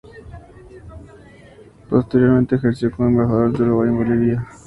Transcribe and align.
Posteriormente 1.87 2.55
ejerció 2.55 2.89
como 2.89 3.09
Embajador 3.09 3.55
de 3.55 3.63
Uruguay 3.63 3.89
en 3.89 3.95
Bolivia. 3.97 4.47